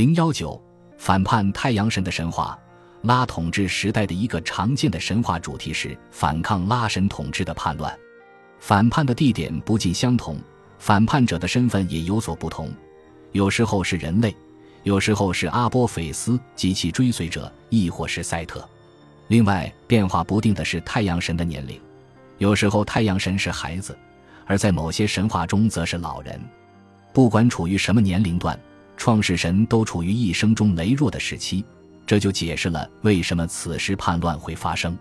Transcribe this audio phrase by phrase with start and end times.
[0.00, 0.58] 零幺九
[0.96, 2.58] 反叛太阳神的神话。
[3.02, 7.94] 拉统治时代的一个常见的神话主题是反抗拉神统治的叛乱。
[8.60, 10.38] 反叛的地点不尽相同，
[10.78, 12.72] 反叛者的身份也有所不同。
[13.32, 14.34] 有时候是人类，
[14.84, 18.66] 有时候是阿波菲斯及其追随者，亦或是赛特。
[19.28, 21.78] 另外，变化不定的是太阳神的年龄。
[22.38, 23.94] 有时候太阳神是孩子，
[24.46, 26.40] 而在某些神话中则是老人。
[27.12, 28.58] 不管处于什么年龄段，
[29.00, 31.64] 创世神都处于一生中羸弱的时期，
[32.04, 34.94] 这就解释了为什么此时叛乱会发生。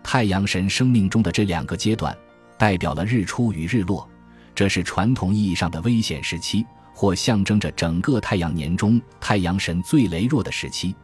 [0.00, 2.16] 太阳神生命中的这两个阶段，
[2.56, 4.08] 代表了日出与日落，
[4.54, 10.94] 这是传统意义上的危险时期，或象征着整个太阳年中太阳神最羸弱的时期。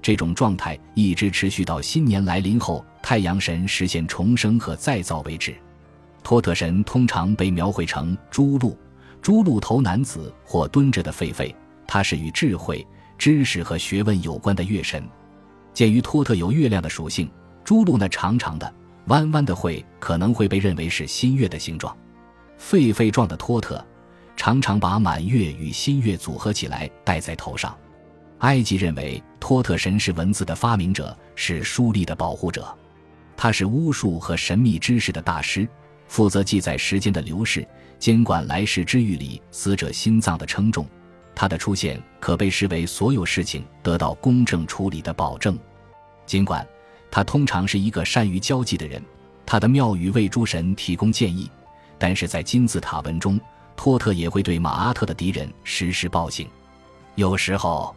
[0.00, 5.52] 这种状态一直持续到新年来临后，太阳神实现重生和再造为止。
[6.22, 8.78] 托特神通常被描绘成猪鹿、
[9.20, 11.52] 猪鹿头男子或蹲着的狒狒，
[11.88, 15.02] 他是与智慧、知识和学问有关的月神。
[15.72, 17.30] 鉴于托特有月亮的属性，
[17.64, 18.72] 猪鹿那长长的、
[19.06, 21.96] 弯弯的喙可能会被认为是新月的形状。
[22.60, 23.84] 狒狒状的托特
[24.36, 27.74] 常常把满月与新月组合起来戴在头上。
[28.40, 32.76] 埃及认为托特神是文字的发明者，是书立的保护者。
[33.36, 35.66] 他是巫术和神秘知识的大师，
[36.06, 37.66] 负责记载时间的流逝，
[37.98, 40.86] 监管来世之狱里死者心脏的称重。
[41.40, 45.56] 他的出现可被视为所有事情得到公正处理的保证。
[46.26, 46.66] 尽管
[47.12, 49.00] 他通常是一个善于交际的人，
[49.46, 51.48] 他的庙宇为诸神提供建议，
[51.96, 53.40] 但是在金字塔文中，
[53.76, 56.44] 托特也会对马阿特的敌人实施暴行。
[57.14, 57.94] 有时候。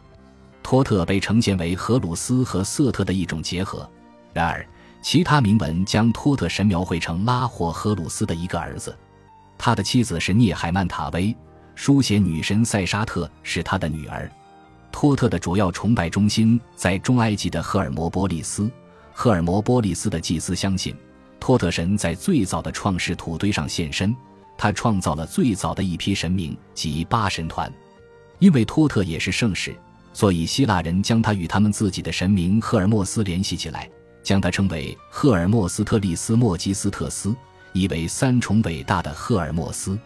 [0.64, 3.90] 托特被呈现为荷鲁斯和瑟特的一种结合，
[4.32, 4.64] 然而
[5.02, 8.96] 其他铭文将托特神描绘成拉或荷鲁斯的一个儿子，
[9.58, 11.36] 他的妻子是涅海曼塔薇，
[11.76, 14.30] 书写女神塞沙特是他的女儿。
[14.92, 18.70] 托特的主要崇拜中心在中埃及的赫尔摩波利斯，
[19.14, 20.96] 赫尔摩波利斯的祭司相信
[21.40, 24.16] 托特神在最早的创世土堆上现身，
[24.58, 27.72] 他创造了最早的一批神明及八神团，
[28.40, 29.76] 因为托特也是圣使。
[30.14, 33.90] 所以，希腊人将他与他们自己的神明赫尔墨斯联系起来，
[34.22, 37.34] 将他称为赫尔墨斯特利斯莫基斯特斯，
[37.72, 39.98] 意为三重伟大的赫尔墨斯。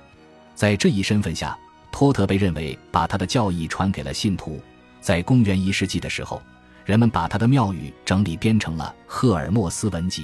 [0.54, 1.58] 在这一身份下，
[1.96, 4.60] 托特被认为把他的教义传给了信徒。
[5.00, 6.42] 在公元一世纪的时候，
[6.84, 10.24] 人们把他的庙宇整理编成了《赫尔墨斯文集》。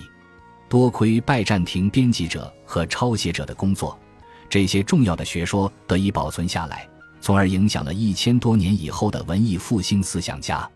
[0.68, 3.98] 多亏拜占庭编辑者和抄写者的工作，
[4.50, 6.86] 这些重要的学说得以保存下来。
[7.22, 10.70] 从而影响了一千多年以后的文艺复兴思想家。